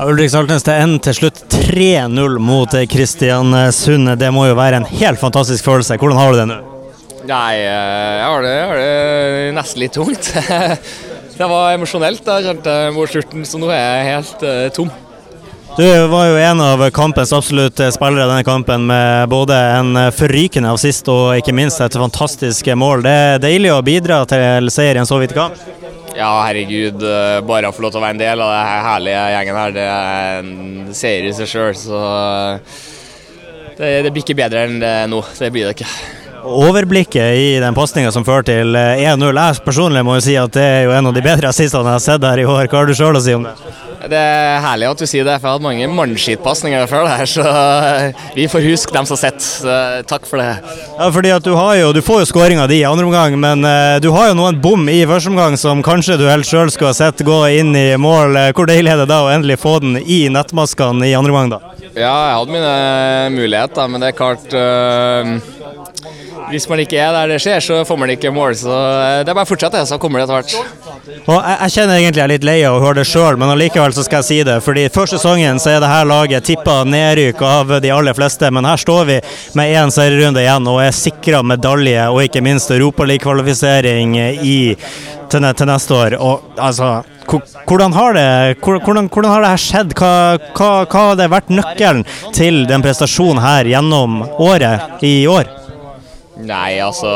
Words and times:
Ulrik 0.00 0.30
Saltnes, 0.32 0.62
det 0.64 0.74
endte 0.80 1.10
til 1.10 1.16
slutt 1.18 1.40
3-0 1.52 2.38
mot 2.40 2.72
Kristiansund. 2.88 4.08
Det 4.16 4.30
må 4.32 4.46
jo 4.48 4.56
være 4.56 4.78
en 4.80 4.86
helt 4.88 5.20
fantastisk 5.20 5.66
følelse. 5.66 5.98
Hvordan 6.00 6.16
har 6.16 6.32
du 6.32 6.38
det 6.38 6.46
nå? 6.48 6.56
Nei, 7.28 7.58
eh, 7.58 8.14
jeg 8.16 8.24
har 8.24 8.46
det, 8.46 8.54
jeg 8.54 8.70
har 8.70 8.80
det 8.80 9.50
nesten 9.58 9.82
litt 9.82 9.98
tungt. 9.98 10.30
det 11.40 11.48
var 11.52 11.74
emosjonelt 11.74 12.32
jeg 12.32 12.46
kjente 12.48 12.76
mot 12.96 13.12
slutten, 13.12 13.44
så 13.44 13.60
nå 13.60 13.68
er 13.74 13.82
jeg 13.82 14.08
helt 14.08 14.46
uh, 14.46 14.62
tom. 14.78 14.88
Du 15.76 15.84
var 16.14 16.30
jo 16.30 16.40
en 16.48 16.64
av 16.64 16.86
kampens 16.96 17.34
absolutt 17.36 17.82
spillere 17.92 18.24
denne 18.24 18.46
kampen, 18.46 18.88
med 18.88 19.28
både 19.30 19.58
en 19.76 20.00
forrykende 20.16 20.72
av 20.72 20.80
sist 20.80 21.12
og 21.12 21.36
ikke 21.38 21.54
minst 21.54 21.84
et 21.84 22.00
fantastisk 22.00 22.72
mål. 22.72 23.04
Det 23.04 23.14
er 23.26 23.44
deilig 23.44 23.76
å 23.76 23.84
bidra 23.84 24.24
til 24.32 24.72
seier 24.72 24.96
i 24.96 25.04
en 25.04 25.08
så 25.08 25.20
vidt 25.20 25.36
kamp? 25.36 25.60
Ja, 26.16 26.30
herregud. 26.46 27.02
eh, 27.02 27.40
Bare 27.46 27.70
å 27.70 27.74
få 27.74 27.84
lov 27.84 27.92
til 27.94 28.00
å 28.00 28.04
være 28.04 28.16
en 28.16 28.22
del 28.22 28.40
av 28.44 28.50
den 28.54 28.86
herlige 28.86 29.26
gjengen 29.34 29.58
her, 29.60 29.74
det 29.76 29.84
er 29.88 30.40
en 30.40 30.94
seier 30.96 31.28
i 31.28 31.34
seg 31.36 31.50
sjøl. 31.50 31.74
Så 31.78 32.00
eh, 32.00 32.80
det, 33.78 33.92
det 34.06 34.12
blir 34.14 34.24
ikke 34.26 34.38
bedre 34.42 34.64
enn 34.66 34.80
det 34.82 34.94
nå. 35.12 35.22
Det 35.38 35.52
blir 35.54 35.68
det 35.70 35.76
ikke. 35.78 35.90
Overblikket 36.40 37.36
i 37.36 37.48
den 37.60 37.76
pasninga 37.76 38.10
som 38.14 38.24
fører 38.24 38.46
til 38.48 38.76
1-0. 38.76 39.28
Jeg 39.36 39.64
personlig 39.66 40.02
må 40.08 40.16
jo 40.16 40.24
si 40.24 40.38
at 40.40 40.54
det 40.56 40.64
er 40.64 40.82
jo 40.88 40.94
en 40.96 41.10
av 41.10 41.16
de 41.16 41.24
bedre 41.24 41.50
assistene 41.52 41.84
jeg 41.92 41.98
har 41.98 42.04
sett 42.06 42.24
her 42.24 42.40
i 42.40 42.46
år. 42.48 42.64
Hva 42.66 42.80
har 42.80 42.88
du 42.88 42.96
sjøl 42.96 43.18
å 43.18 43.22
si 43.24 43.36
om 43.36 43.44
det? 43.44 43.52
Det 44.00 44.16
er 44.16 44.62
herlig 44.64 44.86
at 44.88 45.00
du 45.02 45.04
sier 45.04 45.26
det, 45.28 45.34
for 45.42 45.50
jeg 45.50 45.56
hadde 45.58 45.66
mange 45.66 45.88
mannskittpasninger 45.92 46.86
før 46.88 47.04
det 47.04 47.16
her, 47.18 47.28
så 47.28 47.42
eh, 47.44 48.22
vi 48.38 48.46
får 48.48 48.64
huske 48.64 48.94
dem 48.96 49.04
som 49.08 49.18
har 49.18 49.20
sett. 49.26 49.48
Takk 50.08 50.24
for 50.28 50.40
det. 50.40 50.46
Ja, 50.96 51.10
fordi 51.12 51.32
at 51.34 51.44
du 51.44 51.52
har 51.58 51.74
jo, 51.76 51.90
du 51.92 52.00
får 52.04 52.22
jo 52.22 52.30
skåringa 52.30 52.64
di 52.70 52.78
i 52.80 52.86
andre 52.88 53.04
omgang, 53.10 53.36
men 53.42 53.66
eh, 53.68 53.98
du 54.00 54.08
har 54.14 54.30
jo 54.30 54.38
noen 54.38 54.60
bom 54.64 54.88
i 54.88 55.02
første 55.10 55.28
omgang 55.32 55.58
som 55.60 55.82
kanskje 55.84 56.16
du 56.20 56.24
helt 56.30 56.48
sjøl 56.48 56.72
skulle 56.72 56.94
ha 56.94 56.96
sett 56.96 57.20
gå 57.26 57.38
inn 57.60 57.76
i 57.76 57.90
mål. 58.00 58.38
Eh, 58.40 58.50
Hvor 58.56 58.70
deilig 58.70 58.94
er 58.94 59.02
det 59.02 59.10
da 59.12 59.20
å 59.26 59.30
endelig 59.34 59.60
få 59.60 59.76
den 59.84 60.00
i 60.00 60.22
nettmaskene 60.32 61.10
i 61.10 61.14
andre 61.18 61.34
omgang, 61.36 61.52
da? 61.58 61.60
Ja, 61.90 62.14
jeg 62.30 62.36
hadde 62.38 62.54
mine 62.56 62.74
muligheter, 63.36 63.88
men 63.90 64.00
det 64.00 64.12
er 64.12 64.16
klart 64.16 64.52
øh, 64.54 65.32
Hvis 66.50 66.68
man 66.70 66.80
ikke 66.82 66.98
er 67.02 67.12
der 67.14 67.32
det 67.34 67.40
skjer, 67.42 67.60
så 67.62 67.80
får 67.86 67.98
man 68.00 68.12
ikke 68.14 68.32
mål. 68.34 68.56
Så 68.58 68.70
eh, 68.72 69.20
det 69.26 69.30
er 69.32 69.36
bare 69.36 69.44
å 69.46 69.50
fortsette, 69.52 69.84
så 69.90 69.98
kommer 70.02 70.22
det 70.22 70.28
etter 70.28 70.40
hvert. 70.40 70.79
Og 71.06 71.36
jeg, 71.36 71.56
jeg 71.60 71.74
kjenner 71.74 71.98
egentlig 71.98 72.20
jeg 72.20 72.26
er 72.26 72.32
litt 72.34 72.46
lei 72.46 72.56
av 72.68 72.76
å 72.76 72.82
høre 72.84 73.00
det 73.00 73.06
sjøl, 73.08 73.38
men 73.40 73.52
allikevel 73.52 73.94
så 73.96 74.04
skal 74.06 74.20
jeg 74.20 74.28
si 74.28 74.38
det. 74.46 74.58
Fordi 74.64 74.86
Før 74.92 75.10
sesongen 75.10 75.60
så 75.62 75.74
er 75.74 75.82
det 75.82 75.90
her 75.90 76.08
laget 76.08 76.46
tippa 76.48 76.80
nedryk 76.88 77.40
av 77.46 77.76
de 77.82 77.92
aller 77.94 78.16
fleste, 78.16 78.50
men 78.52 78.68
her 78.68 78.80
står 78.80 79.06
vi 79.08 79.20
med 79.58 79.76
én 79.80 79.94
serierunde 79.94 80.42
igjen 80.44 80.68
og 80.70 80.82
er 80.84 80.96
sikra 80.96 81.42
medalje 81.46 82.08
og 82.10 82.24
ikke 82.24 82.44
minst 82.44 82.72
europaligakvalifisering 82.74 84.18
til, 85.30 85.48
til 85.56 85.70
neste 85.70 85.96
år. 85.96 86.18
Og 86.20 86.60
altså 86.60 87.00
hvordan 87.30 87.92
har 87.94 88.16
det, 88.16 88.58
hvordan, 88.64 89.06
hvordan 89.06 89.30
har 89.30 89.44
det 89.44 89.52
her 89.52 89.62
skjedd? 89.62 89.94
Hva, 89.98 90.12
hva, 90.56 90.70
hva 90.84 91.04
har 91.10 91.18
det 91.20 91.30
vært 91.30 91.52
nøkkelen 91.54 92.04
til 92.34 92.64
den 92.70 92.82
prestasjonen 92.84 93.42
her 93.44 93.70
gjennom 93.70 94.22
året 94.40 95.04
i 95.06 95.14
år? 95.30 95.56
Nei, 96.40 96.80
altså 96.80 97.10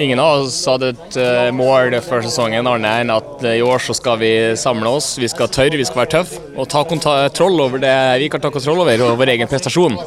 Ingen 0.00 0.18
av 0.18 0.40
oss 0.46 0.56
hadde 0.64 0.88
et 0.94 1.16
øh, 1.20 1.50
mål 1.52 1.98
før 2.06 2.22
sesongen 2.24 2.64
annet 2.68 3.02
enn 3.02 3.10
at 3.12 3.42
øh, 3.44 3.56
i 3.58 3.64
år 3.64 3.82
så 3.84 3.92
skal 3.96 4.16
vi 4.22 4.30
samle 4.56 4.88
oss, 4.88 5.10
vi 5.20 5.28
skal 5.28 5.50
tørre, 5.52 5.76
vi 5.76 5.84
skal 5.84 6.00
være 6.02 6.12
tøffe 6.14 6.40
og 6.56 6.68
ta 6.72 6.80
kontroll 6.88 7.60
over 7.60 7.82
det 7.82 7.92
vi 8.22 8.30
kan 8.32 8.40
ta 8.40 8.48
kontroll 8.54 8.80
over, 8.86 9.04
og 9.04 9.20
vår 9.20 9.34
egen 9.34 9.50
prestasjon. 9.50 9.98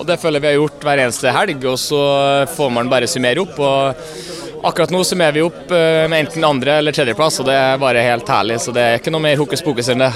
Og 0.00 0.02
Det 0.08 0.18
føler 0.18 0.42
vi 0.42 0.50
har 0.50 0.58
gjort 0.58 0.82
hver 0.82 1.04
eneste 1.04 1.34
helg, 1.36 1.62
og 1.68 1.78
så 1.78 2.02
får 2.56 2.74
man 2.74 2.90
bare 2.90 3.06
summere 3.10 3.44
opp. 3.44 3.58
og 3.58 4.66
Akkurat 4.66 4.90
nå 4.92 5.04
summerer 5.06 5.36
vi 5.38 5.44
opp 5.46 5.70
med 5.70 6.18
enten 6.18 6.44
andre- 6.44 6.78
eller 6.80 6.92
tredjeplass, 6.92 7.38
og 7.40 7.46
det 7.48 7.54
er 7.56 7.78
bare 7.80 8.02
helt 8.04 8.28
herlig. 8.28 8.58
Så 8.60 8.74
det 8.76 8.82
er 8.82 8.98
ikke 8.98 9.12
noe 9.12 9.24
mer 9.24 9.38
hokus 9.40 9.62
pokus 9.64 9.88
enn 9.92 10.02
det. 10.04 10.10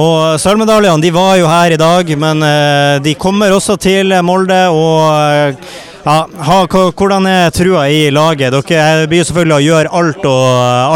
Og 0.00 0.38
Sølvmedaljene 0.40 1.02
de 1.02 1.10
var 1.14 1.34
jo 1.40 1.48
her 1.50 1.74
i 1.74 1.78
dag, 1.80 2.10
men 2.18 2.42
eh, 2.46 2.98
de 3.02 3.14
kommer 3.18 3.52
også 3.52 3.74
til 3.80 4.14
Molde. 4.24 4.60
og 4.70 5.08
eh, 5.10 5.89
ja, 6.04 6.16
ha, 6.46 6.58
Hvordan 6.66 7.26
er 7.28 7.50
trua 7.54 7.84
i 7.92 8.06
laget? 8.14 8.54
Dere 8.54 9.08
blir 9.10 9.26
selvfølgelig 9.26 9.56
å 9.56 9.64
gjøre 9.64 9.92
alt, 10.00 10.24
og, 10.28 10.46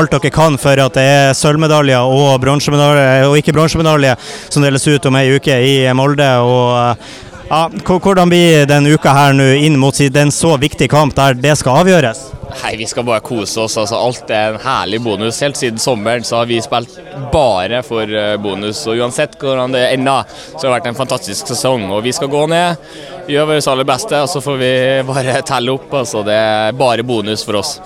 alt 0.01 0.17
dere 0.17 0.33
kan 0.35 0.57
for 0.61 0.81
at 0.87 0.97
det 0.97 1.05
er 1.05 1.37
sølvmedaljer 1.37 2.09
og 2.09 2.39
bronsemedaljer, 2.45 3.27
og 3.29 3.37
ikke 3.41 3.55
bronsemedalje 3.57 4.17
som 4.49 4.65
deles 4.65 4.89
ut 4.89 5.11
om 5.11 5.21
ei 5.21 5.27
uke 5.37 5.59
i 5.61 5.77
Molde. 5.97 6.31
og 6.41 6.97
ja, 7.51 7.67
Hvordan 7.85 8.33
blir 8.33 8.65
den 8.71 8.89
uka 8.89 9.13
her 9.13 9.37
nå 9.37 9.51
inn 9.61 9.77
mot 9.81 9.99
den 9.99 10.33
så 10.33 10.57
viktige 10.61 10.89
kamp 10.89 11.15
der 11.17 11.37
det 11.37 11.59
skal 11.61 11.85
avgjøres? 11.85 12.25
Nei, 12.63 12.77
vi 12.77 12.87
skal 12.87 13.05
bare 13.05 13.21
kose 13.25 13.61
oss. 13.65 13.77
altså 13.81 13.99
Alt 13.99 14.31
er 14.31 14.55
en 14.55 14.61
herlig 14.63 15.01
bonus. 15.05 15.41
Helt 15.43 15.59
siden 15.59 15.81
sommeren 15.83 16.25
så 16.25 16.41
har 16.41 16.47
vi 16.51 16.61
spilt 16.65 16.95
bare 17.33 17.83
for 17.87 18.09
eh, 18.09 18.37
bonus. 18.41 18.85
og 18.87 19.01
Uansett 19.03 19.37
hvordan 19.41 19.75
det 19.75 19.83
ender, 19.95 20.25
så 20.53 20.61
har 20.63 20.69
det 20.69 20.77
vært 20.79 20.93
en 20.93 21.01
fantastisk 21.03 21.51
sesong. 21.51 21.89
og 21.91 22.05
Vi 22.07 22.15
skal 22.17 22.31
gå 22.33 22.47
ned, 22.51 22.87
gjøre 23.29 23.51
vårt 23.55 23.69
aller 23.75 23.91
beste, 23.91 24.23
og 24.23 24.31
så 24.31 24.43
får 24.45 24.63
vi 24.63 24.73
bare 25.11 25.43
telle 25.47 25.75
opp. 25.75 25.93
altså 25.93 26.25
Det 26.27 26.39
er 26.39 26.79
bare 26.79 27.07
bonus 27.07 27.45
for 27.45 27.61
oss. 27.61 27.77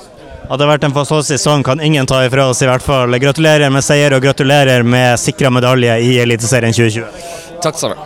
At 0.49 0.57
det 0.57 0.65
har 0.65 0.79
vært 0.79 0.87
en 0.89 0.97
fantastisk 0.97 1.35
sesong, 1.35 1.65
kan 1.67 1.81
ingen 1.85 2.07
ta 2.09 2.23
ifra 2.25 2.47
oss, 2.49 2.63
i 2.65 2.69
hvert 2.71 2.85
fall. 2.85 3.19
Gratulerer 3.21 3.73
med 3.73 3.85
seier 3.85 4.17
og 4.17 4.25
gratulerer 4.25 4.87
med 4.87 5.19
sikra 5.21 5.51
medalje 5.53 5.99
i 6.07 6.15
Eliteserien 6.23 6.73
2020. 6.73 7.59
Takk 7.65 7.77
sammen. 7.77 7.99